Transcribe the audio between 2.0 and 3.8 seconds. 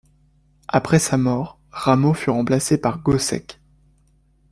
fut remplacé par Gossec.